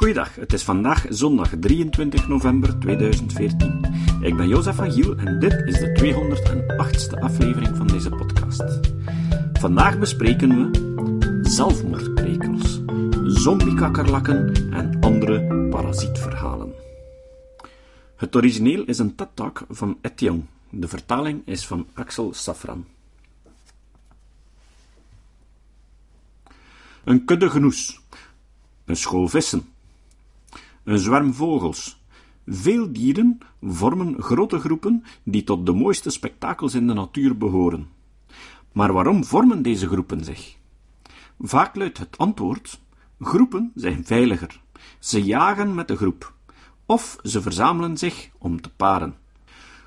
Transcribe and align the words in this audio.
Goeiedag, 0.00 0.34
het 0.34 0.52
is 0.52 0.62
vandaag 0.62 1.06
zondag 1.08 1.52
23 1.60 2.28
november 2.28 2.78
2014. 2.78 3.84
Ik 4.20 4.36
ben 4.36 4.48
Jozef 4.48 4.76
van 4.76 4.92
Giel 4.92 5.16
en 5.16 5.38
dit 5.38 5.52
is 5.52 5.78
de 5.78 5.98
208ste 5.98 7.18
aflevering 7.18 7.76
van 7.76 7.86
deze 7.86 8.08
podcast. 8.08 8.62
Vandaag 9.52 9.98
bespreken 9.98 10.48
we 10.48 11.40
zelfmoordkrekels, 11.42 12.80
zombiekakkerlakken 13.24 14.72
en 14.72 15.00
andere 15.00 15.68
parasietverhalen. 15.70 16.72
Het 18.16 18.36
origineel 18.36 18.84
is 18.84 18.98
een 18.98 19.14
TED-talk 19.14 19.64
van 19.68 19.98
Etienne. 20.00 20.42
De 20.70 20.88
vertaling 20.88 21.42
is 21.44 21.66
van 21.66 21.86
Axel 21.94 22.34
Safran. 22.34 22.86
Een 27.04 27.24
kudde 27.24 27.50
genoes, 27.50 28.00
een 28.84 28.96
school 28.96 29.28
vissen, 29.28 29.69
een 30.84 30.98
zwerm 30.98 31.34
vogels. 31.34 32.02
Veel 32.46 32.92
dieren 32.92 33.38
vormen 33.62 34.22
grote 34.22 34.58
groepen 34.58 35.04
die 35.22 35.44
tot 35.44 35.66
de 35.66 35.72
mooiste 35.72 36.10
spektakels 36.10 36.74
in 36.74 36.86
de 36.86 36.94
natuur 36.94 37.36
behoren. 37.36 37.88
Maar 38.72 38.92
waarom 38.92 39.24
vormen 39.24 39.62
deze 39.62 39.86
groepen 39.86 40.24
zich? 40.24 40.56
Vaak 41.38 41.76
luidt 41.76 41.98
het 41.98 42.18
antwoord: 42.18 42.80
groepen 43.20 43.72
zijn 43.74 44.04
veiliger. 44.04 44.60
Ze 44.98 45.22
jagen 45.22 45.74
met 45.74 45.88
de 45.88 45.96
groep, 45.96 46.34
of 46.86 47.18
ze 47.22 47.42
verzamelen 47.42 47.96
zich 47.96 48.30
om 48.38 48.60
te 48.60 48.70
paren. 48.70 49.14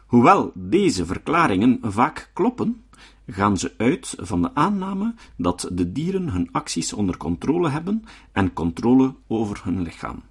Hoewel 0.06 0.52
deze 0.56 1.06
verklaringen 1.06 1.80
vaak 1.82 2.32
kloppen, 2.34 2.84
gaan 3.28 3.58
ze 3.58 3.74
uit 3.78 4.16
van 4.20 4.42
de 4.42 4.56
aanname 4.56 5.14
dat 5.38 5.70
de 5.72 5.92
dieren 5.92 6.30
hun 6.30 6.50
acties 6.52 6.94
onder 6.94 7.18
controle 7.18 7.70
hebben 7.70 8.04
en 8.32 8.54
controle 8.54 9.16
over 9.28 9.62
hun 9.64 9.82
lichaam. 9.82 10.22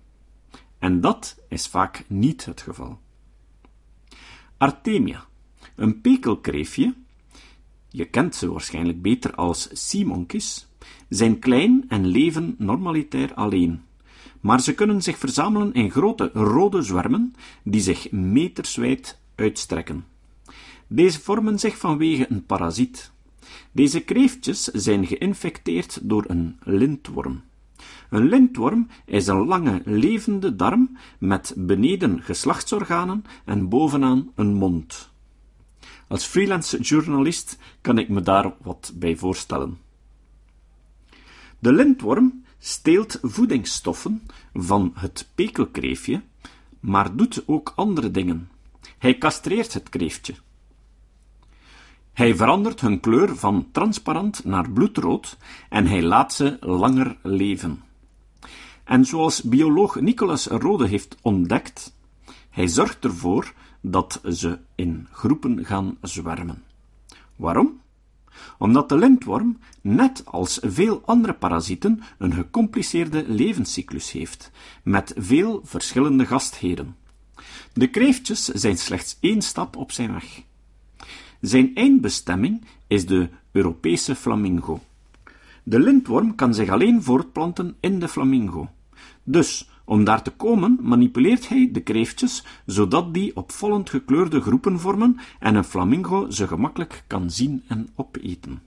En 0.83 1.01
dat 1.01 1.37
is 1.49 1.67
vaak 1.67 2.05
niet 2.07 2.45
het 2.45 2.61
geval. 2.61 2.99
Artemia, 4.57 5.25
een 5.77 6.01
pekelkreefje, 6.01 6.95
je 7.89 8.05
kent 8.05 8.35
ze 8.35 8.53
waarschijnlijk 8.53 9.03
beter 9.03 9.35
als 9.35 9.69
sea 9.73 10.25
zijn 11.09 11.39
klein 11.39 11.85
en 11.89 12.07
leven 12.07 12.55
normalitair 12.59 13.35
alleen. 13.35 13.83
Maar 14.41 14.61
ze 14.61 14.75
kunnen 14.75 15.03
zich 15.03 15.19
verzamelen 15.19 15.73
in 15.73 15.91
grote 15.91 16.31
rode 16.35 16.83
zwermen 16.83 17.35
die 17.63 17.81
zich 17.81 18.11
meterswijd 18.11 19.19
uitstrekken. 19.35 20.05
Deze 20.87 21.21
vormen 21.21 21.59
zich 21.59 21.79
vanwege 21.79 22.27
een 22.29 22.47
parasiet. 22.47 23.13
Deze 23.73 24.01
kreeftjes 24.01 24.65
zijn 24.65 25.07
geïnfecteerd 25.07 25.99
door 26.03 26.25
een 26.27 26.59
lintworm. 26.63 27.43
Een 28.13 28.29
lintworm 28.29 28.89
is 29.05 29.27
een 29.27 29.47
lange, 29.47 29.83
levende 29.85 30.57
darm 30.57 30.97
met 31.19 31.55
beneden 31.57 32.23
geslachtsorganen 32.23 33.25
en 33.45 33.69
bovenaan 33.69 34.33
een 34.35 34.55
mond. 34.55 35.11
Als 36.09 36.25
freelance 36.25 36.81
journalist 36.81 37.59
kan 37.81 37.99
ik 37.99 38.09
me 38.09 38.21
daar 38.21 38.53
wat 38.63 38.93
bij 38.95 39.17
voorstellen. 39.17 39.79
De 41.59 41.73
lintworm 41.73 42.45
steelt 42.59 43.19
voedingsstoffen 43.23 44.23
van 44.55 44.93
het 44.95 45.29
pekelkreefje, 45.35 46.23
maar 46.81 47.17
doet 47.17 47.43
ook 47.47 47.73
andere 47.77 48.11
dingen. 48.11 48.51
Hij 48.99 49.19
castreert 49.19 49.73
het 49.73 49.89
kreeftje. 49.89 50.35
Hij 52.13 52.37
verandert 52.37 52.81
hun 52.81 53.01
kleur 53.01 53.37
van 53.37 53.69
transparant 53.71 54.45
naar 54.45 54.71
bloedrood 54.71 55.37
en 55.69 55.87
hij 55.87 56.03
laat 56.03 56.33
ze 56.33 56.57
langer 56.61 57.17
leven. 57.23 57.91
En 58.93 59.05
zoals 59.05 59.43
bioloog 59.43 60.01
Nicolas 60.01 60.47
Rode 60.47 60.89
heeft 60.89 61.17
ontdekt, 61.23 61.97
hij 62.51 62.67
zorgt 62.67 63.05
ervoor 63.05 63.53
dat 63.81 64.21
ze 64.29 64.59
in 64.75 65.09
groepen 65.11 65.65
gaan 65.65 65.97
zwermen. 66.01 66.63
Waarom? 67.37 67.81
Omdat 68.59 68.89
de 68.89 68.97
lintworm, 68.97 69.59
net 69.81 70.23
als 70.27 70.59
veel 70.63 71.03
andere 71.05 71.33
parasieten, 71.33 72.03
een 72.19 72.33
gecompliceerde 72.33 73.25
levenscyclus 73.29 74.11
heeft, 74.11 74.51
met 74.83 75.15
veel 75.17 75.61
verschillende 75.65 76.27
gastheren. 76.27 76.97
De 77.73 77.87
kreeftjes 77.87 78.45
zijn 78.45 78.79
slechts 78.79 79.17
één 79.21 79.43
stap 79.43 79.77
op 79.77 79.93
zijn 79.93 80.13
weg. 80.13 80.43
Zijn 81.41 81.75
eindbestemming 81.75 82.65
is 82.87 83.07
de 83.07 83.29
Europese 83.53 84.15
flamingo. 84.15 84.81
De 85.63 85.79
lintworm 85.79 86.35
kan 86.35 86.55
zich 86.55 86.69
alleen 86.69 87.03
voortplanten 87.03 87.77
in 87.81 87.99
de 87.99 88.09
flamingo. 88.09 88.69
Dus, 89.25 89.69
om 89.85 90.05
daar 90.05 90.23
te 90.23 90.31
komen, 90.31 90.79
manipuleert 90.81 91.49
hij 91.49 91.69
de 91.73 91.81
kreeftjes, 91.81 92.45
zodat 92.67 93.15
die 93.15 93.37
opvallend 93.37 93.91
gekleurde 93.91 94.41
groepen 94.41 94.81
vormen 94.81 95.21
en 95.39 95.55
een 95.55 95.65
flamingo 95.65 96.31
ze 96.31 96.47
gemakkelijk 96.47 97.05
kan 97.07 97.31
zien 97.31 97.63
en 97.67 97.89
opeten. 97.95 98.63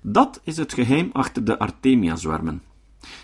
Dat 0.00 0.40
is 0.44 0.56
het 0.56 0.72
geheim 0.72 1.10
achter 1.12 1.44
de 1.44 1.58
Artemia-zwermen. 1.58 2.62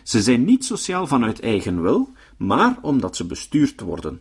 Ze 0.02 0.22
zijn 0.22 0.44
niet 0.44 0.64
sociaal 0.64 1.06
vanuit 1.06 1.40
eigen 1.40 1.82
wil, 1.82 2.12
maar 2.36 2.76
omdat 2.80 3.16
ze 3.16 3.26
bestuurd 3.26 3.80
worden. 3.80 4.20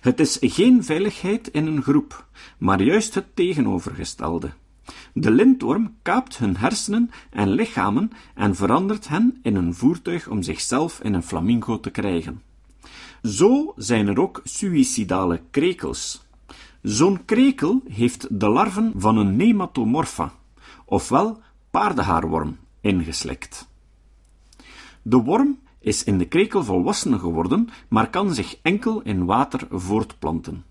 Het 0.00 0.20
is 0.20 0.38
geen 0.40 0.84
veiligheid 0.84 1.48
in 1.48 1.66
een 1.66 1.82
groep, 1.82 2.26
maar 2.58 2.82
juist 2.82 3.14
het 3.14 3.36
tegenovergestelde. 3.36 4.50
De 5.12 5.30
lintworm 5.30 5.94
kaapt 6.02 6.38
hun 6.38 6.56
hersenen 6.56 7.10
en 7.30 7.50
lichamen 7.50 8.10
en 8.34 8.54
verandert 8.54 9.08
hen 9.08 9.38
in 9.42 9.56
een 9.56 9.74
voertuig 9.74 10.28
om 10.28 10.42
zichzelf 10.42 11.00
in 11.00 11.14
een 11.14 11.22
flamingo 11.22 11.80
te 11.80 11.90
krijgen. 11.90 12.42
Zo 13.22 13.72
zijn 13.76 14.08
er 14.08 14.20
ook 14.20 14.40
suïcidale 14.44 15.40
krekels. 15.50 16.22
Zo'n 16.82 17.24
krekel 17.24 17.82
heeft 17.88 18.40
de 18.40 18.48
larven 18.48 18.92
van 18.96 19.16
een 19.16 19.36
nematomorpha, 19.36 20.32
ofwel 20.84 21.40
paardenhaarworm, 21.70 22.56
ingeslikt. 22.80 23.68
De 25.02 25.16
worm 25.16 25.58
is 25.80 26.04
in 26.04 26.18
de 26.18 26.26
krekel 26.26 26.64
volwassen 26.64 27.18
geworden, 27.18 27.68
maar 27.88 28.10
kan 28.10 28.34
zich 28.34 28.56
enkel 28.62 29.02
in 29.02 29.24
water 29.24 29.66
voortplanten. 29.70 30.64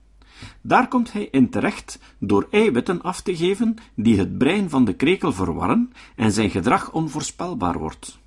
Daar 0.61 0.87
komt 0.87 1.11
hij 1.13 1.27
in 1.31 1.49
terecht 1.49 1.99
door 2.19 2.47
eiwitten 2.51 3.01
af 3.01 3.21
te 3.21 3.35
geven 3.35 3.75
die 3.95 4.17
het 4.17 4.37
brein 4.37 4.69
van 4.69 4.85
de 4.85 4.93
krekel 4.93 5.33
verwarren 5.33 5.91
en 6.15 6.31
zijn 6.31 6.49
gedrag 6.49 6.91
onvoorspelbaar 6.91 7.79
wordt. 7.79 8.19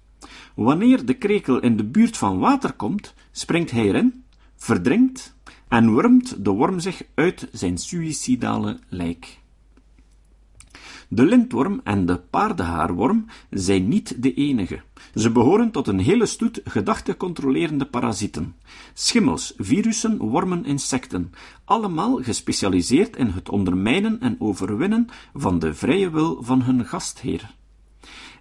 Wanneer 0.54 1.04
de 1.04 1.14
krekel 1.14 1.60
in 1.60 1.76
de 1.76 1.84
buurt 1.84 2.16
van 2.16 2.38
water 2.38 2.72
komt, 2.72 3.14
springt 3.30 3.70
hij 3.70 3.84
erin, 3.84 4.24
verdrinkt 4.56 5.34
en 5.68 5.94
wurmt 5.94 6.44
de 6.44 6.50
worm 6.50 6.80
zich 6.80 7.02
uit 7.14 7.48
zijn 7.52 7.78
suïcidale 7.78 8.78
lijk. 8.88 9.38
De 11.08 11.24
lintworm 11.24 11.80
en 11.84 12.06
de 12.06 12.18
paardenhaarworm 12.30 13.26
zijn 13.50 13.88
niet 13.88 14.22
de 14.22 14.34
enige. 14.34 14.80
Ze 15.14 15.30
behoren 15.30 15.70
tot 15.70 15.86
een 15.86 15.98
hele 15.98 16.26
stoet 16.26 16.60
gedachtecontrolerende 16.64 17.84
parasieten. 17.84 18.54
Schimmels, 18.94 19.54
virussen, 19.56 20.18
wormen, 20.18 20.64
insecten, 20.64 21.32
allemaal 21.64 22.22
gespecialiseerd 22.22 23.16
in 23.16 23.26
het 23.26 23.48
ondermijnen 23.48 24.20
en 24.20 24.36
overwinnen 24.38 25.08
van 25.34 25.58
de 25.58 25.74
vrije 25.74 26.10
wil 26.10 26.42
van 26.42 26.62
hun 26.62 26.86
gastheer. 26.86 27.54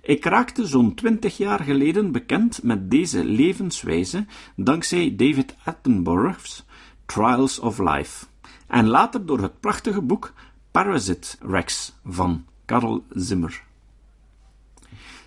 Ik 0.02 0.26
raakte 0.26 0.68
zo'n 0.68 0.94
twintig 0.94 1.38
jaar 1.38 1.60
geleden 1.60 2.12
bekend 2.12 2.64
met 2.64 2.92
deze 2.92 3.26
levenswijze 3.26 4.26
dankzij 4.56 5.16
David 5.16 5.56
Attenborough's 5.64 6.66
Trials 7.06 7.60
of 7.60 7.80
Life 7.80 8.26
en 8.68 8.88
later 8.88 9.26
door 9.26 9.40
het 9.40 9.60
prachtige 9.60 10.02
boek 10.02 10.34
Parasite 10.72 11.38
Rex 11.40 11.94
van 12.04 12.46
Karl 12.66 13.04
Zimmer. 13.10 13.64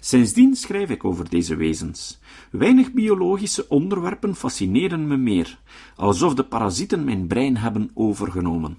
Sindsdien 0.00 0.56
schrijf 0.56 0.90
ik 0.90 1.04
over 1.04 1.28
deze 1.28 1.56
wezens. 1.56 2.18
Weinig 2.50 2.92
biologische 2.92 3.68
onderwerpen 3.68 4.34
fascineren 4.34 5.06
me 5.06 5.16
meer, 5.16 5.58
alsof 5.96 6.34
de 6.34 6.44
parasieten 6.44 7.04
mijn 7.04 7.26
brein 7.26 7.56
hebben 7.56 7.90
overgenomen. 7.94 8.78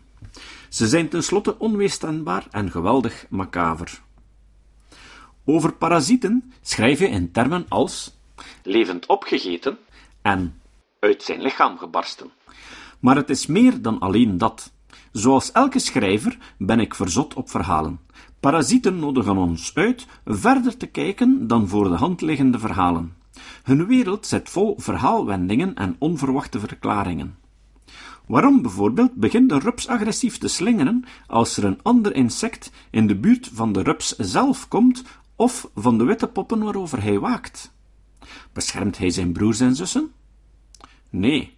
Ze 0.69 0.87
zijn 0.87 1.09
tenslotte 1.09 1.59
onweerstaanbaar 1.59 2.47
en 2.51 2.71
geweldig 2.71 3.25
macaver. 3.29 4.01
Over 5.45 5.73
parasieten 5.73 6.53
schrijf 6.61 6.99
je 6.99 7.07
in 7.07 7.31
termen 7.31 7.65
als 7.69 8.17
levend 8.63 9.05
opgegeten 9.05 9.77
en 10.21 10.61
uit 10.99 11.23
zijn 11.23 11.41
lichaam 11.41 11.77
gebarsten. 11.77 12.29
Maar 12.99 13.15
het 13.15 13.29
is 13.29 13.45
meer 13.45 13.81
dan 13.81 13.99
alleen 13.99 14.37
dat. 14.37 14.71
Zoals 15.11 15.51
elke 15.51 15.79
schrijver 15.79 16.37
ben 16.57 16.79
ik 16.79 16.95
verzot 16.95 17.33
op 17.33 17.49
verhalen. 17.49 17.99
Parasieten 18.39 18.99
nodigen 18.99 19.37
ons 19.37 19.71
uit 19.73 20.07
verder 20.25 20.77
te 20.77 20.87
kijken 20.87 21.47
dan 21.47 21.67
voor 21.67 21.89
de 21.89 21.95
hand 21.95 22.21
liggende 22.21 22.59
verhalen. 22.59 23.13
Hun 23.63 23.85
wereld 23.85 24.27
zit 24.27 24.49
vol 24.49 24.75
verhaalwendingen 24.77 25.75
en 25.75 25.95
onverwachte 25.97 26.59
verklaringen. 26.59 27.37
Waarom 28.25 28.61
bijvoorbeeld 28.61 29.13
begint 29.13 29.49
de 29.49 29.59
rups 29.59 29.87
agressief 29.87 30.37
te 30.37 30.47
slingeren 30.47 31.05
als 31.27 31.57
er 31.57 31.63
een 31.63 31.79
ander 31.81 32.15
insect 32.15 32.71
in 32.89 33.07
de 33.07 33.15
buurt 33.15 33.49
van 33.53 33.73
de 33.73 33.81
rups 33.81 34.15
zelf 34.15 34.67
komt 34.67 35.03
of 35.35 35.69
van 35.75 35.97
de 35.97 36.03
witte 36.03 36.27
poppen 36.27 36.63
waarover 36.63 37.01
hij 37.03 37.19
waakt? 37.19 37.73
Beschermt 38.53 38.97
hij 38.97 39.09
zijn 39.09 39.31
broers 39.31 39.59
en 39.59 39.75
zussen? 39.75 40.11
Nee. 41.09 41.57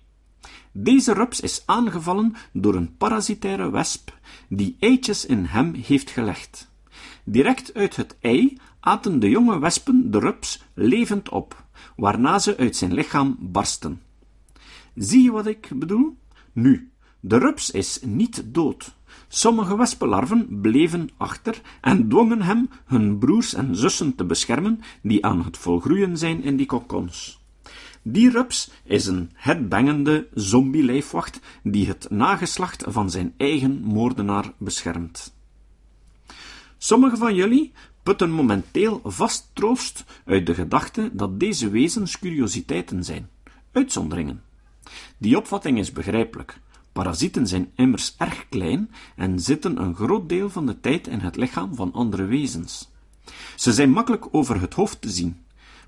Deze 0.71 1.13
rups 1.13 1.39
is 1.39 1.63
aangevallen 1.65 2.35
door 2.53 2.75
een 2.75 2.97
parasitaire 2.97 3.69
wesp 3.69 4.17
die 4.49 4.75
eitjes 4.79 5.25
in 5.25 5.45
hem 5.45 5.73
heeft 5.73 6.09
gelegd. 6.09 6.70
Direct 7.23 7.73
uit 7.73 7.95
het 7.95 8.17
ei 8.19 8.57
aten 8.79 9.19
de 9.19 9.29
jonge 9.29 9.59
wespen 9.59 10.11
de 10.11 10.19
rups 10.19 10.63
levend 10.73 11.29
op, 11.29 11.65
waarna 11.95 12.39
ze 12.39 12.57
uit 12.57 12.75
zijn 12.75 12.93
lichaam 12.93 13.37
barsten. 13.39 14.01
Zie 14.95 15.23
je 15.23 15.31
wat 15.31 15.47
ik 15.47 15.69
bedoel? 15.75 16.17
Nu, 16.53 16.91
de 17.19 17.37
rups 17.37 17.71
is 17.71 17.99
niet 18.03 18.43
dood. 18.45 18.95
Sommige 19.27 19.77
wespenlarven 19.77 20.61
bleven 20.61 21.09
achter 21.17 21.61
en 21.81 22.09
dwongen 22.09 22.41
hem 22.41 22.69
hun 22.85 23.17
broers 23.17 23.53
en 23.53 23.75
zussen 23.75 24.15
te 24.15 24.25
beschermen 24.25 24.79
die 25.01 25.25
aan 25.25 25.43
het 25.43 25.57
volgroeien 25.57 26.17
zijn 26.17 26.43
in 26.43 26.57
die 26.57 26.65
kokons. 26.65 27.39
Die 28.01 28.29
rups 28.29 28.71
is 28.83 29.05
een 29.05 29.29
headbangende 29.33 30.27
zombie-lijfwacht 30.33 31.39
die 31.63 31.87
het 31.87 32.09
nageslacht 32.09 32.83
van 32.87 33.09
zijn 33.09 33.33
eigen 33.37 33.81
moordenaar 33.81 34.53
beschermt. 34.57 35.33
Sommigen 36.83 37.17
van 37.17 37.35
jullie 37.35 37.71
putten 38.03 38.31
momenteel 38.31 39.01
vast 39.03 39.49
troost 39.53 40.03
uit 40.25 40.45
de 40.45 40.53
gedachte 40.53 41.09
dat 41.13 41.39
deze 41.39 41.69
wezens 41.69 42.19
curiositeiten 42.19 43.03
zijn, 43.03 43.29
uitzonderingen. 43.71 44.43
Die 45.17 45.37
opvatting 45.37 45.77
is 45.77 45.91
begrijpelijk. 45.91 46.59
Parasieten 46.91 47.47
zijn 47.47 47.71
immers 47.75 48.15
erg 48.17 48.49
klein 48.49 48.91
en 49.15 49.39
zitten 49.39 49.81
een 49.81 49.95
groot 49.95 50.29
deel 50.29 50.49
van 50.49 50.65
de 50.65 50.79
tijd 50.79 51.07
in 51.07 51.19
het 51.19 51.35
lichaam 51.35 51.75
van 51.75 51.93
andere 51.93 52.25
wezens. 52.25 52.89
Ze 53.55 53.73
zijn 53.73 53.91
makkelijk 53.91 54.27
over 54.31 54.61
het 54.61 54.73
hoofd 54.73 55.01
te 55.01 55.09
zien, 55.09 55.37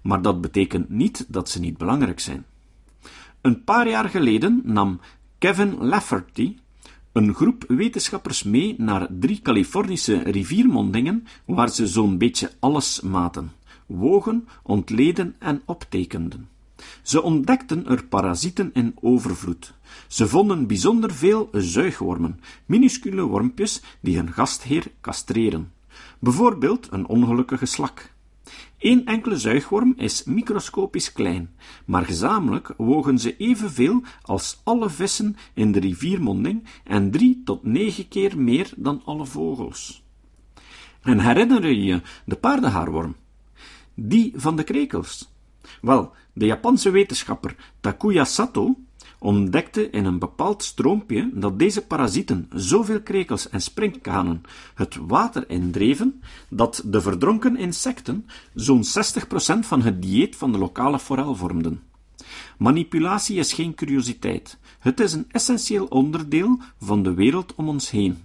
maar 0.01 0.21
dat 0.21 0.41
betekent 0.41 0.89
niet 0.89 1.25
dat 1.27 1.49
ze 1.49 1.59
niet 1.59 1.77
belangrijk 1.77 2.19
zijn. 2.19 2.45
Een 3.41 3.63
paar 3.63 3.89
jaar 3.89 4.09
geleden 4.09 4.61
nam 4.63 4.99
Kevin 5.37 5.77
Lafferty 5.77 6.57
een 7.13 7.33
groep 7.33 7.63
wetenschappers 7.67 8.43
mee 8.43 8.75
naar 8.77 9.07
drie 9.19 9.41
Californische 9.41 10.17
riviermondingen 10.17 11.27
waar 11.45 11.69
ze 11.69 11.87
zo'n 11.87 12.17
beetje 12.17 12.51
alles 12.59 13.01
maten, 13.01 13.51
wogen, 13.85 14.47
ontleden 14.63 15.35
en 15.39 15.61
optekenden. 15.65 16.47
Ze 17.01 17.21
ontdekten 17.21 17.87
er 17.87 18.05
parasieten 18.05 18.69
in 18.73 18.95
overvloed. 19.01 19.73
Ze 20.07 20.27
vonden 20.27 20.67
bijzonder 20.67 21.13
veel 21.13 21.49
zuigwormen, 21.51 22.39
minuscule 22.65 23.21
wormpjes 23.21 23.81
die 23.99 24.17
hun 24.17 24.33
gastheer 24.33 24.91
castreren. 25.01 25.71
Bijvoorbeeld 26.19 26.87
een 26.91 27.07
ongelukkige 27.07 27.65
slak. 27.65 28.12
Eén 28.79 29.05
enkele 29.05 29.37
zuigworm 29.37 29.93
is 29.97 30.23
microscopisch 30.23 31.11
klein, 31.11 31.55
maar 31.85 32.05
gezamenlijk 32.05 32.73
wogen 32.77 33.19
ze 33.19 33.37
evenveel 33.37 34.01
als 34.21 34.61
alle 34.63 34.89
vissen 34.89 35.35
in 35.53 35.71
de 35.71 35.79
riviermonding 35.79 36.67
en 36.83 37.11
drie 37.11 37.41
tot 37.45 37.63
negen 37.63 38.07
keer 38.07 38.39
meer 38.39 38.71
dan 38.75 39.01
alle 39.05 39.25
vogels. 39.25 40.03
En 41.01 41.19
herinner 41.19 41.67
je 41.67 41.83
je 41.83 42.01
de 42.25 42.35
paardenhaarworm? 42.35 43.15
Die 43.93 44.33
van 44.35 44.55
de 44.55 44.63
krekels? 44.63 45.31
Wel, 45.81 46.11
de 46.33 46.45
Japanse 46.45 46.89
wetenschapper 46.89 47.55
Takuya 47.79 48.25
Sato 48.25 48.75
ontdekte 49.23 49.89
in 49.89 50.05
een 50.05 50.19
bepaald 50.19 50.63
stroompje 50.63 51.29
dat 51.33 51.59
deze 51.59 51.85
parasieten 51.85 52.49
zoveel 52.53 53.01
krekels 53.01 53.49
en 53.49 53.61
sprinkhanen 53.61 54.41
het 54.75 54.95
water 55.07 55.49
indreven, 55.49 56.21
dat 56.49 56.83
de 56.85 57.01
verdronken 57.01 57.57
insecten 57.57 58.25
zo'n 58.53 58.83
60% 58.83 59.59
van 59.59 59.81
het 59.81 60.01
dieet 60.01 60.35
van 60.35 60.51
de 60.51 60.57
lokale 60.57 60.99
forel 60.99 61.35
vormden. 61.35 61.81
Manipulatie 62.57 63.37
is 63.37 63.53
geen 63.53 63.75
curiositeit. 63.75 64.57
Het 64.79 64.99
is 64.99 65.13
een 65.13 65.25
essentieel 65.31 65.85
onderdeel 65.85 66.59
van 66.79 67.03
de 67.03 67.13
wereld 67.13 67.55
om 67.55 67.67
ons 67.67 67.89
heen. 67.89 68.17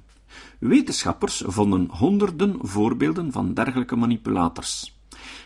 Wetenschappers 0.59 1.43
vonden 1.47 1.89
honderden 1.91 2.57
voorbeelden 2.61 3.33
van 3.33 3.55
dergelijke 3.55 3.97
manipulators. 3.97 4.99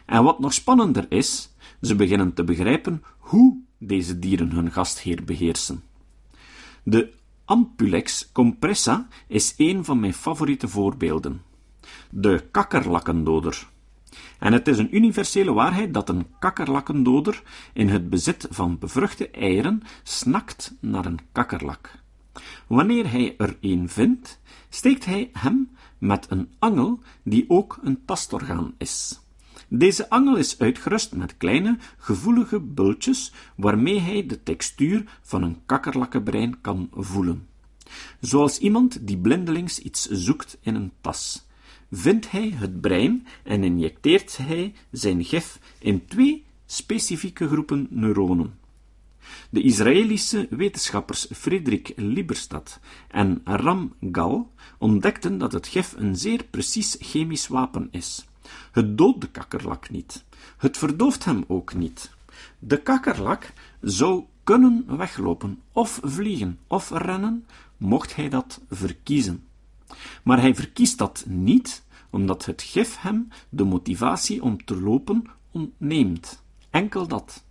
En 0.07 0.25
wat 0.25 0.39
nog 0.39 0.53
spannender 0.53 1.07
is, 1.09 1.51
ze 1.81 1.95
beginnen 1.95 2.33
te 2.33 2.45
begrijpen 2.45 3.03
hoe 3.19 3.57
deze 3.87 4.19
dieren 4.19 4.51
hun 4.51 4.73
gastheer 4.73 5.25
beheersen. 5.25 5.83
De 6.83 7.13
Ampulex 7.45 8.33
compressa 8.33 9.09
is 9.27 9.55
een 9.57 9.85
van 9.85 10.01
mijn 10.01 10.15
favoriete 10.15 10.69
voorbeelden. 10.69 11.43
De 12.11 12.45
kakkerlakkendoder. 12.51 13.67
En 14.39 14.53
het 14.53 14.69
is 14.69 14.79
een 14.79 14.97
universele 14.97 15.53
waarheid 15.53 15.95
dat 15.95 16.09
een 16.09 16.27
kakkerlakkendoder 16.39 17.43
in 17.73 17.89
het 17.89 18.11
bezit 18.11 18.47
van 18.51 18.79
bevruchte 18.79 19.31
eieren 19.31 19.83
snakt 20.03 20.75
naar 20.81 21.07
een 21.07 21.21
kakkerlak. 21.33 22.01
Wanneer 22.67 23.11
hij 23.11 23.35
er 23.37 23.57
een 23.61 23.89
vindt, 23.89 24.41
steekt 24.69 25.05
hij 25.05 25.31
hem 25.33 25.71
met 25.99 26.27
een 26.31 26.51
angel 26.59 27.01
die 27.23 27.45
ook 27.49 27.79
een 27.83 28.05
tastorgaan 28.05 28.75
is. 28.79 29.22
Deze 29.75 30.11
angel 30.11 30.37
is 30.37 30.59
uitgerust 30.59 31.15
met 31.15 31.37
kleine, 31.37 31.79
gevoelige 31.99 32.61
bultjes 32.61 33.33
waarmee 33.57 34.01
hij 34.01 34.27
de 34.27 34.43
textuur 34.43 35.19
van 35.23 35.43
een 35.43 35.57
kakkerlakkenbrein 35.67 36.61
kan 36.61 36.91
voelen. 36.95 37.47
Zoals 38.21 38.59
iemand 38.59 39.07
die 39.07 39.19
blindelings 39.19 39.79
iets 39.79 40.09
zoekt 40.11 40.59
in 40.61 40.75
een 40.75 40.93
tas. 41.01 41.47
Vindt 41.91 42.31
hij 42.31 42.51
het 42.55 42.81
brein 42.81 43.27
en 43.45 43.65
injecteert 43.65 44.37
hij 44.37 44.75
zijn 44.91 45.25
gif 45.25 45.59
in 45.79 46.07
twee 46.07 46.45
specifieke 46.67 47.49
groepen 47.49 47.87
neuronen. 47.91 48.59
De 49.51 49.63
Israëlische 49.63 50.47
wetenschappers 50.51 51.27
Frederik 51.35 51.93
Lieberstad 51.97 52.81
en 53.09 53.41
Ram 53.45 53.95
Gal 54.13 54.53
ontdekten 54.79 55.39
dat 55.39 55.53
het 55.53 55.67
gif 55.67 55.95
een 55.97 56.17
zeer 56.17 56.45
precies 56.51 56.97
chemisch 57.01 57.49
wapen 57.49 57.89
is. 57.91 58.27
Het 58.73 58.99
doodt 58.99 59.21
de 59.21 59.29
kakkerlak 59.29 59.91
niet. 59.91 60.25
Het 60.57 60.79
verdooft 60.79 61.25
hem 61.25 61.45
ook 61.47 61.75
niet. 61.75 62.11
De 62.59 62.83
kakkerlak 62.83 63.53
zou 63.81 64.25
kunnen 64.45 64.97
weglopen, 64.97 65.61
of 65.73 66.01
vliegen, 66.03 66.59
of 66.67 66.91
rennen, 66.91 67.47
mocht 67.77 68.17
hij 68.17 68.29
dat 68.29 68.61
verkiezen. 68.71 69.45
Maar 70.23 70.41
hij 70.41 70.55
verkiest 70.55 70.99
dat 70.99 71.25
niet, 71.27 71.83
omdat 72.11 72.45
het 72.45 72.63
gif 72.63 73.01
hem 73.01 73.29
de 73.49 73.65
motivatie 73.65 74.43
om 74.43 74.65
te 74.65 74.81
lopen 74.81 75.25
ontneemt. 75.51 76.43
Enkel 76.71 77.07
dat. 77.07 77.45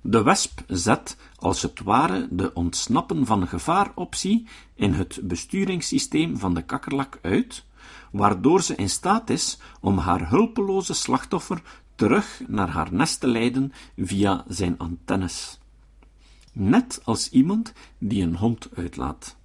De 0.00 0.22
wesp 0.22 0.64
zet, 0.66 1.16
als 1.36 1.62
het 1.62 1.80
ware, 1.80 2.28
de 2.30 2.54
ontsnappen 2.54 3.26
van 3.26 3.48
gevaar 3.48 3.92
optie 3.94 4.46
in 4.74 4.92
het 4.92 5.20
besturingssysteem 5.22 6.36
van 6.36 6.54
de 6.54 6.62
kakkerlak 6.62 7.18
uit, 7.22 7.64
waardoor 8.12 8.62
ze 8.62 8.74
in 8.74 8.90
staat 8.90 9.30
is 9.30 9.58
om 9.80 9.98
haar 9.98 10.28
hulpeloze 10.28 10.94
slachtoffer 10.94 11.62
terug 11.94 12.40
naar 12.46 12.68
haar 12.68 12.92
nest 12.92 13.20
te 13.20 13.26
leiden 13.26 13.72
via 13.96 14.44
zijn 14.48 14.78
antennes. 14.78 15.58
Net 16.52 17.00
als 17.04 17.30
iemand 17.30 17.72
die 17.98 18.22
een 18.22 18.36
hond 18.36 18.68
uitlaat. 18.74 19.36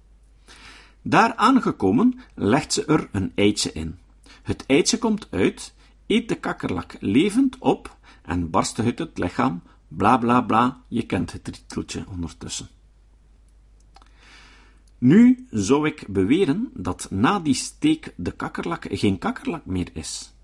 Daar 1.02 1.34
aangekomen 1.34 2.20
legt 2.34 2.72
ze 2.72 2.84
er 2.84 3.08
een 3.12 3.32
eitje 3.34 3.72
in. 3.72 3.98
Het 4.42 4.64
eitje 4.66 4.98
komt 4.98 5.28
uit, 5.30 5.74
eet 6.06 6.28
de 6.28 6.34
kakkerlak 6.34 6.96
levend 7.00 7.58
op 7.58 7.96
en 8.22 8.50
barst 8.50 8.78
uit 8.78 8.98
het 8.98 9.18
lichaam, 9.18 9.62
bla 9.88 10.16
bla 10.16 10.40
bla, 10.40 10.80
je 10.88 11.02
kent 11.02 11.32
het 11.32 11.48
riteltje 11.48 12.04
ondertussen. 12.10 12.68
Nu 15.04 15.46
zou 15.50 15.86
ik 15.86 16.04
beweren 16.08 16.70
dat 16.74 17.06
na 17.10 17.40
die 17.40 17.54
steek 17.54 18.14
de 18.16 18.32
kakkerlak 18.32 18.86
geen 18.90 19.18
kakkerlak 19.18 19.66
meer 19.66 19.88
is. 19.92 20.34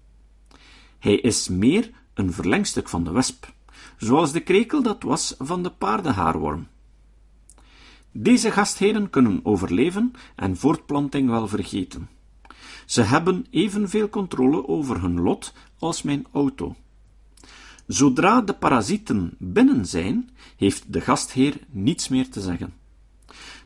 Hij 0.98 1.14
is 1.14 1.48
meer 1.48 1.90
een 2.14 2.32
verlengstuk 2.32 2.88
van 2.88 3.04
de 3.04 3.10
wesp, 3.10 3.52
zoals 3.96 4.32
de 4.32 4.40
krekel 4.40 4.82
dat 4.82 5.02
was 5.02 5.34
van 5.38 5.62
de 5.62 5.70
paardenhaarworm. 5.70 6.66
Deze 8.12 8.50
gastheren 8.50 9.10
kunnen 9.10 9.40
overleven 9.42 10.12
en 10.36 10.56
voortplanting 10.56 11.28
wel 11.28 11.48
vergeten. 11.48 12.08
Ze 12.86 13.02
hebben 13.02 13.46
evenveel 13.50 14.08
controle 14.08 14.68
over 14.68 15.00
hun 15.00 15.20
lot 15.20 15.52
als 15.78 16.02
mijn 16.02 16.26
auto. 16.32 16.76
Zodra 17.86 18.40
de 18.40 18.54
parasieten 18.54 19.34
binnen 19.38 19.86
zijn, 19.86 20.30
heeft 20.56 20.92
de 20.92 21.00
gastheer 21.00 21.60
niets 21.70 22.08
meer 22.08 22.30
te 22.30 22.40
zeggen. 22.40 22.79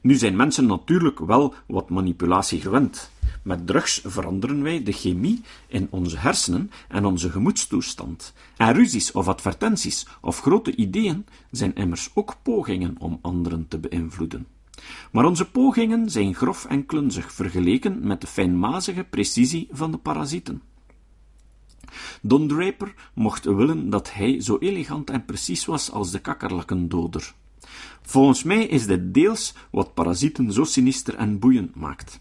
Nu 0.04 0.14
zijn 0.14 0.36
mensen 0.36 0.66
natuurlijk 0.66 1.18
wel 1.18 1.54
wat 1.66 1.90
manipulatie 1.90 2.60
gewend. 2.60 3.10
Met 3.42 3.66
drugs 3.66 4.00
veranderen 4.04 4.62
wij 4.62 4.82
de 4.82 4.92
chemie 4.92 5.42
in 5.66 5.86
onze 5.90 6.18
hersenen 6.18 6.70
en 6.88 7.04
onze 7.04 7.30
gemoedstoestand. 7.30 8.34
En 8.56 8.72
ruzies 8.72 9.12
of 9.12 9.28
advertenties 9.28 10.06
of 10.20 10.40
grote 10.40 10.76
ideeën 10.76 11.26
zijn 11.50 11.74
immers 11.74 12.10
ook 12.14 12.36
pogingen 12.42 12.94
om 12.98 13.18
anderen 13.22 13.68
te 13.68 13.78
beïnvloeden. 13.78 14.46
Maar 15.12 15.24
onze 15.24 15.50
pogingen 15.50 16.10
zijn 16.10 16.34
grof 16.34 16.64
en 16.64 16.86
klunzig 16.86 17.32
vergeleken 17.32 18.06
met 18.06 18.20
de 18.20 18.26
fijnmazige 18.26 19.04
precisie 19.04 19.68
van 19.70 19.90
de 19.90 19.98
parasieten. 19.98 20.62
Don 22.22 22.48
Draper 22.48 22.94
mocht 23.14 23.44
willen 23.44 23.90
dat 23.90 24.12
hij 24.12 24.40
zo 24.40 24.58
elegant 24.58 25.10
en 25.10 25.24
precies 25.24 25.64
was 25.64 25.90
als 25.90 26.10
de 26.10 26.18
kakkerlakkendoder. 26.18 27.34
Volgens 28.02 28.42
mij 28.42 28.66
is 28.66 28.86
dit 28.86 29.14
deels 29.14 29.54
wat 29.70 29.94
parasieten 29.94 30.52
zo 30.52 30.64
sinister 30.64 31.14
en 31.14 31.38
boeiend 31.38 31.74
maakt. 31.74 32.20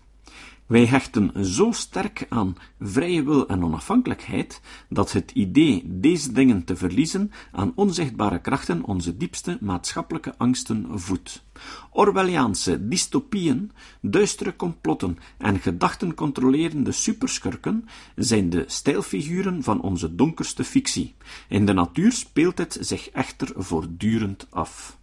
Wij 0.65 0.85
hechten 0.85 1.45
zo 1.45 1.71
sterk 1.71 2.25
aan 2.29 2.55
vrije 2.79 3.23
wil 3.23 3.47
en 3.47 3.63
onafhankelijkheid, 3.63 4.61
dat 4.89 5.11
het 5.11 5.31
idee 5.31 5.83
deze 5.85 6.31
dingen 6.31 6.63
te 6.63 6.75
verliezen 6.75 7.31
aan 7.51 7.71
onzichtbare 7.75 8.41
krachten 8.41 8.83
onze 8.83 9.17
diepste 9.17 9.57
maatschappelijke 9.61 10.33
angsten 10.37 10.99
voedt. 10.99 11.43
Orwelliaanse 11.91 12.87
dystopieën, 12.87 13.71
duistere 14.01 14.55
complotten 14.55 15.17
en 15.37 15.59
gedachtencontrolerende 15.59 16.91
superschurken 16.91 17.85
zijn 18.15 18.49
de 18.49 18.63
stijlfiguren 18.67 19.63
van 19.63 19.81
onze 19.81 20.15
donkerste 20.15 20.63
fictie. 20.63 21.15
In 21.49 21.65
de 21.65 21.73
natuur 21.73 22.11
speelt 22.11 22.57
het 22.57 22.77
zich 22.79 23.09
echter 23.09 23.51
voortdurend 23.55 24.47
af. 24.49 25.01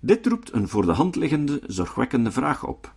Dit 0.00 0.26
roept 0.26 0.52
een 0.52 0.68
voor 0.68 0.86
de 0.86 0.92
hand 0.92 1.16
liggende, 1.16 1.60
zorgwekkende 1.66 2.32
vraag 2.32 2.64
op. 2.64 2.94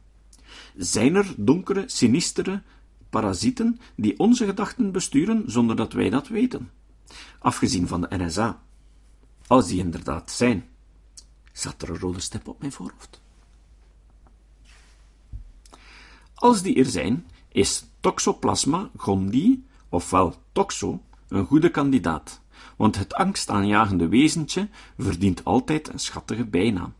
Zijn 0.76 1.16
er 1.16 1.34
donkere, 1.38 1.84
sinistere 1.88 2.62
parasieten 3.10 3.80
die 3.96 4.20
onze 4.20 4.46
gedachten 4.46 4.92
besturen 4.92 5.44
zonder 5.46 5.76
dat 5.76 5.94
wij 5.94 6.10
dat 6.10 6.28
weten? 6.28 6.72
Afgezien 7.40 7.88
van 7.88 8.02
de 8.02 8.08
NSA. 8.18 8.62
Als 9.48 9.68
die 9.68 9.80
inderdaad 9.80 10.32
zijn. 10.32 10.70
Zat 11.52 11.82
er 11.82 11.90
een 11.90 12.00
rode 12.00 12.20
stip 12.20 12.48
op 12.48 12.60
mijn 12.60 12.72
voorhoofd? 12.72 13.22
Als 16.34 16.62
die 16.62 16.76
er 16.76 16.86
zijn, 16.86 17.26
is 17.48 17.86
Toxoplasma 18.00 18.90
gondii, 18.98 19.66
ofwel 19.90 20.36
Toxo, 20.52 21.02
een 21.28 21.46
goede 21.46 21.72
kandidaat, 21.72 22.41
want 22.82 22.98
het 22.98 23.14
angstaanjagende 23.14 24.08
wezentje 24.08 24.70
verdient 24.98 25.44
altijd 25.44 25.94
een 25.94 26.00
schattige 26.00 26.46
bijnaam. 26.46 26.94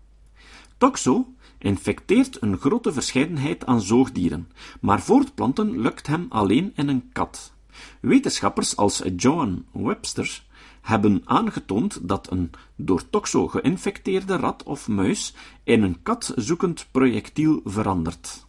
Toxo 0.78 1.34
infecteert 1.58 2.42
een 2.42 2.58
grote 2.58 2.94
verscheidenheid 2.94 3.66
aan 3.66 3.82
zoogdieren, 3.82 4.52
maar 4.82 5.02
voortplanten 5.02 5.80
lukt 5.80 6.08
hem 6.08 6.26
alleen 6.30 6.72
in 6.76 6.88
een 6.88 7.10
kat. 7.12 7.54
Wetenschappers 8.02 8.76
als 8.78 9.02
Joan 9.16 9.66
Webster 9.72 10.44
hebben 10.82 11.22
aangetoond 11.26 12.08
dat 12.08 12.32
een 12.32 12.52
door 12.76 13.10
toxo 13.10 13.48
geïnfecteerde 13.48 14.36
rat 14.36 14.64
of 14.64 14.88
muis 14.88 15.34
in 15.64 15.84
een 15.84 16.02
katzoekend 16.04 16.88
projectiel 16.92 17.62
verandert. 17.64 18.46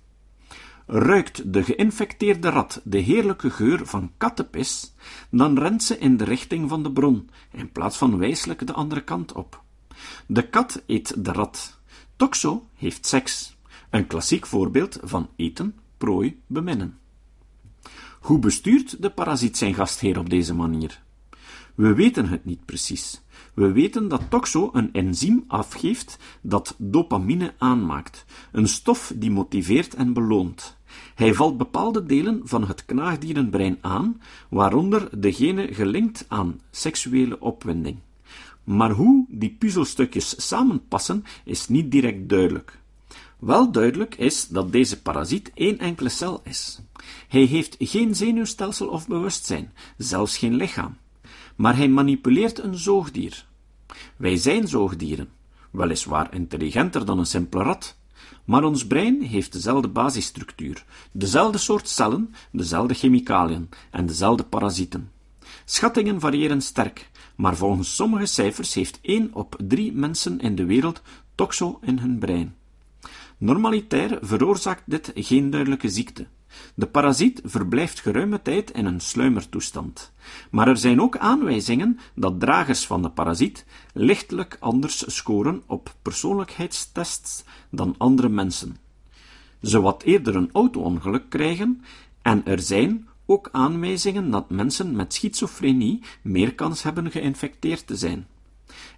Ruikt 0.86 1.52
de 1.52 1.64
geïnfecteerde 1.64 2.48
rat 2.48 2.80
de 2.84 2.98
heerlijke 2.98 3.50
geur 3.50 3.86
van 3.86 4.12
kattenpis, 4.16 4.94
dan 5.30 5.58
rent 5.58 5.82
ze 5.82 5.98
in 5.98 6.16
de 6.16 6.24
richting 6.24 6.68
van 6.68 6.82
de 6.82 6.92
bron, 6.92 7.30
in 7.50 7.72
plaats 7.72 7.96
van 7.96 8.18
wijselijk 8.18 8.66
de 8.66 8.72
andere 8.72 9.04
kant 9.04 9.32
op. 9.32 9.62
De 10.26 10.48
kat 10.48 10.82
eet 10.86 11.24
de 11.24 11.32
rat. 11.32 11.80
Toxo 12.16 12.68
heeft 12.74 13.06
seks. 13.06 13.56
Een 13.90 14.06
klassiek 14.06 14.46
voorbeeld 14.46 14.98
van 15.02 15.28
eten, 15.36 15.74
prooi, 15.98 16.40
beminnen. 16.46 16.98
Hoe 18.20 18.38
bestuurt 18.38 19.02
de 19.02 19.10
parasiet 19.10 19.56
zijn 19.56 19.74
gastheer 19.74 20.18
op 20.18 20.30
deze 20.30 20.54
manier? 20.54 21.02
We 21.74 21.94
weten 21.94 22.28
het 22.28 22.44
niet 22.44 22.64
precies. 22.64 23.20
We 23.54 23.72
weten 23.72 24.08
dat 24.08 24.30
toxo 24.30 24.70
een 24.72 24.92
enzym 24.92 25.44
afgeeft 25.46 26.18
dat 26.40 26.74
dopamine 26.78 27.54
aanmaakt, 27.58 28.24
een 28.52 28.68
stof 28.68 29.12
die 29.16 29.30
motiveert 29.30 29.94
en 29.94 30.12
beloont. 30.12 30.76
Hij 31.14 31.34
valt 31.34 31.56
bepaalde 31.56 32.04
delen 32.04 32.40
van 32.44 32.66
het 32.66 32.84
knaagdierenbrein 32.84 33.78
aan, 33.80 34.20
waaronder 34.48 35.20
degene 35.20 35.74
gelinkt 35.74 36.24
aan 36.28 36.60
seksuele 36.70 37.40
opwinding. 37.40 37.98
Maar 38.64 38.90
hoe 38.90 39.26
die 39.28 39.56
puzzelstukjes 39.58 40.48
samenpassen 40.48 41.24
is 41.44 41.68
niet 41.68 41.90
direct 41.90 42.28
duidelijk. 42.28 42.80
Wel 43.38 43.72
duidelijk 43.72 44.14
is 44.14 44.48
dat 44.48 44.72
deze 44.72 45.02
parasiet 45.02 45.50
één 45.54 45.78
enkele 45.78 46.08
cel 46.08 46.40
is. 46.44 46.80
Hij 47.28 47.44
heeft 47.44 47.76
geen 47.78 48.14
zenuwstelsel 48.14 48.88
of 48.88 49.08
bewustzijn, 49.08 49.72
zelfs 49.96 50.38
geen 50.38 50.54
lichaam. 50.54 50.96
Maar 51.62 51.76
hij 51.76 51.88
manipuleert 51.88 52.58
een 52.58 52.78
zoogdier. 52.78 53.46
Wij 54.16 54.36
zijn 54.36 54.68
zoogdieren, 54.68 55.28
weliswaar 55.70 56.34
intelligenter 56.34 57.04
dan 57.04 57.18
een 57.18 57.26
simpele 57.26 57.62
rat, 57.62 57.96
maar 58.44 58.64
ons 58.64 58.86
brein 58.86 59.22
heeft 59.22 59.52
dezelfde 59.52 59.88
basisstructuur, 59.88 60.84
dezelfde 61.12 61.58
soort 61.58 61.88
cellen, 61.88 62.34
dezelfde 62.52 62.94
chemicaliën 62.94 63.68
en 63.90 64.06
dezelfde 64.06 64.44
parasieten. 64.44 65.10
Schattingen 65.64 66.20
variëren 66.20 66.60
sterk, 66.60 67.10
maar 67.36 67.56
volgens 67.56 67.94
sommige 67.94 68.26
cijfers 68.26 68.74
heeft 68.74 68.98
1 69.02 69.30
op 69.32 69.56
3 69.66 69.92
mensen 69.92 70.40
in 70.40 70.54
de 70.54 70.64
wereld 70.64 71.02
toxo 71.34 71.78
in 71.82 71.98
hun 71.98 72.18
brein. 72.18 72.54
Normalitair 73.38 74.18
veroorzaakt 74.20 74.82
dit 74.86 75.12
geen 75.14 75.50
duidelijke 75.50 75.88
ziekte. 75.88 76.26
De 76.74 76.86
parasiet 76.86 77.40
verblijft 77.44 78.00
geruime 78.00 78.42
tijd 78.42 78.70
in 78.70 78.86
een 78.86 79.00
sluimertoestand. 79.00 80.12
Maar 80.50 80.68
er 80.68 80.76
zijn 80.76 81.00
ook 81.00 81.16
aanwijzingen 81.16 81.98
dat 82.14 82.40
dragers 82.40 82.86
van 82.86 83.02
de 83.02 83.10
parasiet 83.10 83.64
lichtelijk 83.94 84.56
anders 84.60 85.14
scoren 85.14 85.62
op 85.66 85.94
persoonlijkheidstests 86.02 87.44
dan 87.70 87.94
andere 87.98 88.28
mensen. 88.28 88.76
Ze 89.62 89.80
wat 89.80 90.02
eerder 90.02 90.36
een 90.36 90.50
auto-ongeluk 90.52 91.28
krijgen 91.28 91.84
en 92.22 92.46
er 92.46 92.60
zijn 92.60 93.08
ook 93.26 93.48
aanwijzingen 93.52 94.30
dat 94.30 94.50
mensen 94.50 94.96
met 94.96 95.14
schizofrenie 95.14 96.02
meer 96.22 96.54
kans 96.54 96.82
hebben 96.82 97.10
geïnfecteerd 97.10 97.86
te 97.86 97.96
zijn. 97.96 98.26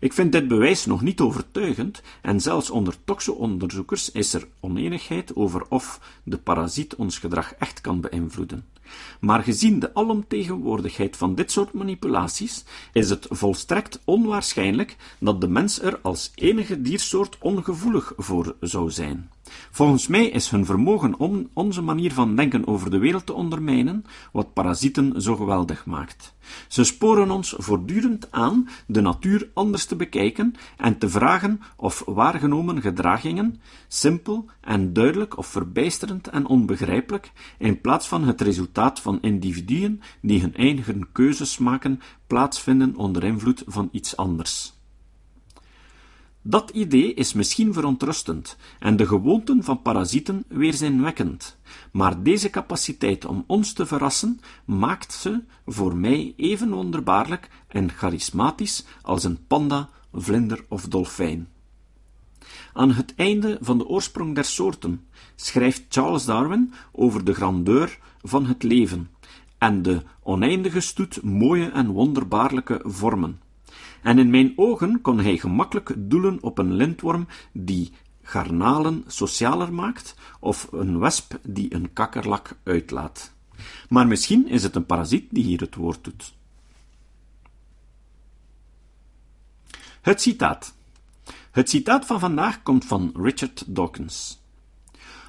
Ik 0.05 0.13
vind 0.13 0.33
dit 0.33 0.49
bewijs 0.49 0.87
nog 0.87 1.03
niet 1.03 1.21
overtuigend 1.21 2.03
en 2.23 2.41
zelfs 2.41 2.71
onder 2.71 2.95
toxo-onderzoekers 3.05 4.11
is 4.11 4.35
er 4.35 4.47
oneenigheid 4.61 5.37
over 5.37 5.67
of 5.69 6.01
de 6.23 6.39
parasiet 6.39 6.95
ons 6.95 7.19
gedrag 7.19 7.55
echt 7.55 7.81
kan 7.81 8.01
beïnvloeden. 8.01 8.65
Maar 9.21 9.43
gezien 9.43 9.79
de 9.79 9.95
alomtegenwoordigheid 9.95 11.17
van 11.17 11.35
dit 11.35 11.53
soort 11.53 11.73
manipulaties, 11.73 12.65
is 12.93 13.11
het 13.11 13.27
volstrekt 13.31 14.01
onwaarschijnlijk 14.05 14.97
dat 15.19 15.41
de 15.41 15.49
mens 15.49 15.83
er 15.83 15.99
als 16.03 16.33
enige 16.35 16.81
diersoort 16.81 17.37
ongevoelig 17.41 18.13
voor 18.17 18.57
zou 18.61 18.91
zijn. 18.91 19.31
Volgens 19.71 20.07
mij 20.07 20.27
is 20.27 20.51
hun 20.51 20.65
vermogen 20.65 21.19
om 21.19 21.49
onze 21.53 21.83
manier 21.83 22.13
van 22.13 22.37
denken 22.37 22.67
over 22.67 22.91
de 22.91 22.99
wereld 22.99 23.27
te 23.27 23.33
ondermijnen 23.33 24.05
wat 24.33 24.53
parasieten 24.53 25.23
zo 25.23 25.37
geweldig 25.37 25.87
maakt. 25.87 26.35
Ze 26.69 26.85
sporen 26.85 27.31
ons 27.31 27.55
voortdurend 27.57 28.33
aan 28.33 28.69
de 28.87 29.01
natuur 29.01 29.51
anders 29.55 29.85
te 29.85 29.97
bekijken 29.97 30.55
en 30.77 30.99
te 30.99 31.09
vragen 31.09 31.61
of 31.77 32.03
waargenomen 32.07 32.81
gedragingen, 32.81 33.61
simpel 33.89 34.47
en 34.61 34.93
duidelijk 34.93 35.39
of 35.39 35.47
verbijsterend 35.47 36.29
en 36.29 36.47
onbegrijpelijk, 36.47 37.33
in 37.59 37.81
plaats 37.81 38.09
van 38.09 38.25
het 38.25 38.41
resultaat 38.41 39.01
van 39.01 39.19
individuen 39.21 40.01
die 40.23 40.41
hun 40.41 40.55
eigen 40.55 41.09
keuzes 41.13 41.59
maken, 41.59 42.01
plaatsvinden 42.27 42.97
onder 42.97 43.25
invloed 43.25 43.63
van 43.67 43.89
iets 43.93 44.17
anders. 44.17 44.73
Dat 46.47 46.71
idee 46.71 47.15
is 47.15 47.33
misschien 47.33 47.73
verontrustend 47.73 48.57
en 48.79 48.97
de 48.97 49.07
gewoonten 49.07 49.63
van 49.63 49.83
parasieten 49.83 50.45
weerzinwekkend, 50.49 51.57
maar 51.93 52.23
deze 52.23 52.51
capaciteit 52.51 53.25
om 53.25 53.45
ons 53.47 53.73
te 53.73 53.87
verrassen 53.87 54.41
maakt 54.65 55.13
ze 55.13 55.43
voor 55.67 55.97
mij 55.97 56.35
even 56.37 56.71
wonderbaarlijk 56.71 57.49
en 57.69 57.91
charismatisch 57.91 58.85
als 59.03 59.25
een 59.25 59.47
panda, 59.47 59.89
vlinder 60.13 60.65
of 60.69 60.89
dolfijn. 60.89 61.49
Aan 62.73 62.91
het 62.91 63.15
einde 63.17 63.59
van 63.61 63.79
de 63.79 63.87
oorsprong 63.87 64.35
der 64.35 64.45
soorten 64.45 65.07
schrijft 65.37 65.85
Charles 65.89 66.25
Darwin 66.25 66.73
over 66.93 67.25
de 67.25 67.35
grandeur 67.35 67.99
van 68.23 68.47
het 68.47 68.63
leven 68.63 69.11
en 69.59 69.83
de 69.83 70.03
oneindige 70.23 70.81
stoet 70.81 71.23
mooie 71.23 71.71
en 71.71 71.91
wonderbaarlijke 71.91 72.81
vormen 72.83 73.41
en 74.05 74.19
in 74.19 74.31
mijn 74.31 74.53
ogen 74.57 75.01
kon 75.01 75.19
hij 75.19 75.37
gemakkelijk 75.37 75.95
doelen 75.97 76.43
op 76.43 76.59
een 76.59 76.73
lintworm 76.73 77.27
die 77.53 77.93
garnalen 78.23 79.05
socialer 79.07 79.73
maakt, 79.73 80.15
of 80.41 80.69
een 80.73 80.99
wesp 80.99 81.39
die 81.43 81.75
een 81.75 81.93
kakkerlak 81.93 82.57
uitlaat. 82.63 83.33
Maar 83.89 84.07
misschien 84.07 84.49
is 84.49 84.63
het 84.63 84.77
een 84.77 84.87
parasiet 84.87 85.27
die 85.31 85.45
hier 85.45 85.61
het 85.61 85.75
woord 85.75 86.05
doet. 86.05 86.35
Het 90.01 90.21
citaat. 90.21 90.75
Het 91.51 91.71
citaat 91.71 92.07
van 92.07 92.21
vandaag 92.21 92.63
komt 92.63 92.85
van 92.85 93.13
Richard 93.17 93.65
Dawkins. 93.67 94.44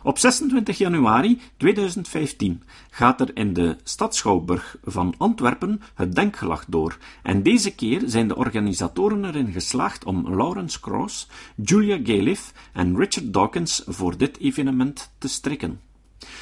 Op 0.05 0.17
26 0.17 0.77
januari 0.77 1.41
2015 1.57 2.63
gaat 2.89 3.21
er 3.21 3.37
in 3.37 3.53
de 3.53 3.75
Stadschouwburg 3.83 4.77
van 4.83 5.13
Antwerpen 5.17 5.81
het 5.93 6.15
Denkgelag 6.15 6.65
door, 6.67 6.97
en 7.23 7.43
deze 7.43 7.75
keer 7.75 8.01
zijn 8.05 8.27
de 8.27 8.35
organisatoren 8.35 9.25
erin 9.25 9.51
geslaagd 9.51 10.05
om 10.05 10.35
Lawrence 10.35 10.79
Krauss, 10.79 11.27
Julia 11.55 11.99
Galef 12.03 12.53
en 12.73 12.97
Richard 12.97 13.33
Dawkins 13.33 13.83
voor 13.85 14.17
dit 14.17 14.39
evenement 14.39 15.11
te 15.17 15.27
strikken. 15.27 15.81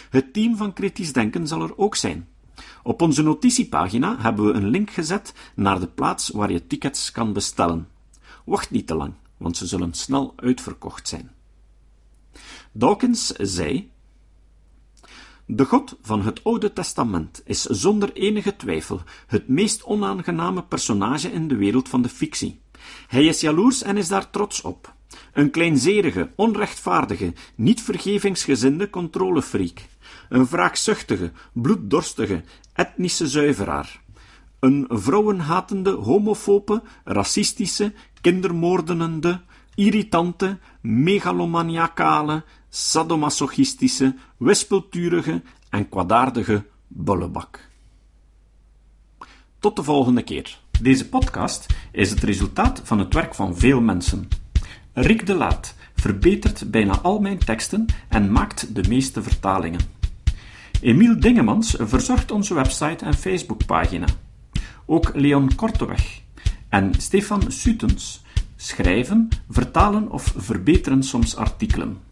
Het 0.09 0.33
team 0.33 0.57
van 0.57 0.73
kritisch 0.73 1.13
denken 1.13 1.47
zal 1.47 1.61
er 1.61 1.77
ook 1.77 1.95
zijn. 1.95 2.27
Op 2.83 3.01
onze 3.01 3.21
notitiepagina 3.21 4.15
hebben 4.19 4.45
we 4.45 4.53
een 4.53 4.67
link 4.67 4.89
gezet 4.89 5.33
naar 5.55 5.79
de 5.79 5.87
plaats 5.87 6.29
waar 6.29 6.51
je 6.51 6.67
tickets 6.67 7.11
kan 7.11 7.33
bestellen. 7.33 7.87
Wacht 8.45 8.71
niet 8.71 8.87
te 8.87 8.95
lang, 8.95 9.13
want 9.37 9.57
ze 9.57 9.67
zullen 9.67 9.93
snel 9.93 10.33
uitverkocht 10.35 11.07
zijn. 11.07 11.31
Dawkins 12.75 13.27
zei: 13.27 13.91
De 15.45 15.65
God 15.65 15.97
van 16.01 16.21
het 16.21 16.43
Oude 16.43 16.73
Testament 16.73 17.41
is 17.45 17.61
zonder 17.61 18.13
enige 18.13 18.55
twijfel 18.55 19.01
het 19.27 19.47
meest 19.47 19.83
onaangename 19.83 20.63
personage 20.63 21.31
in 21.31 21.47
de 21.47 21.55
wereld 21.55 21.89
van 21.89 22.01
de 22.01 22.09
fictie. 22.09 22.61
Hij 23.07 23.25
is 23.25 23.41
jaloers 23.41 23.81
en 23.81 23.97
is 23.97 24.07
daar 24.07 24.29
trots 24.29 24.61
op. 24.61 24.93
Een 25.33 25.51
kleinzerige, 25.51 26.31
onrechtvaardige, 26.35 27.33
niet 27.55 27.81
vergevingsgezinde 27.81 28.89
controlefreak. 28.89 29.79
Een 30.29 30.45
wraakzuchtige, 30.45 31.31
bloeddorstige, 31.53 32.43
etnische 32.73 33.27
zuiveraar. 33.27 34.01
Een 34.59 34.85
vrouwenhatende, 34.89 35.91
homofobe, 35.91 36.81
racistische, 37.03 37.93
kindermoordenende, 38.21 39.41
irritante, 39.75 40.59
megalomaniacale, 40.81 42.43
sadomasochistische, 42.75 44.15
wispelturige 44.37 45.41
en 45.69 45.89
kwaadaardige 45.89 46.65
bullebak. 46.87 47.69
Tot 49.59 49.75
de 49.75 49.83
volgende 49.83 50.23
keer. 50.23 50.59
Deze 50.81 51.09
podcast 51.09 51.65
is 51.91 52.09
het 52.09 52.19
resultaat 52.19 52.81
van 52.83 52.99
het 52.99 53.13
werk 53.13 53.35
van 53.35 53.57
veel 53.57 53.81
mensen. 53.81 54.27
Rick 54.93 55.25
de 55.25 55.33
Laat 55.33 55.75
verbetert 55.95 56.71
bijna 56.71 56.99
al 56.99 57.19
mijn 57.19 57.37
teksten 57.37 57.85
en 58.09 58.31
maakt 58.31 58.75
de 58.75 58.89
meeste 58.89 59.23
vertalingen. 59.23 59.79
Emiel 60.81 61.19
Dingemans 61.19 61.75
verzorgt 61.79 62.31
onze 62.31 62.53
website 62.53 63.05
en 63.05 63.13
Facebookpagina. 63.13 64.07
Ook 64.85 65.11
Leon 65.15 65.55
Korteweg 65.55 66.21
en 66.69 66.93
Stefan 66.97 67.51
Sutens 67.51 68.21
schrijven, 68.55 69.29
vertalen 69.49 70.11
of 70.11 70.33
verbeteren 70.37 71.03
soms 71.03 71.35
artikelen. 71.35 72.11